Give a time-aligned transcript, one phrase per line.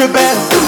[0.00, 0.59] your best.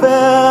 [0.00, 0.43] baby.